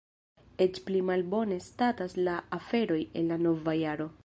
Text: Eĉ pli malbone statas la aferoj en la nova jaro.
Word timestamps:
Eĉ 0.65 0.79
pli 0.87 1.01
malbone 1.09 1.59
statas 1.67 2.17
la 2.29 2.39
aferoj 2.59 3.01
en 3.21 3.33
la 3.35 3.41
nova 3.47 3.77
jaro. 3.85 4.13